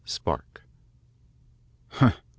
SPARK. 0.03 0.63
"Humph!" 1.89 2.23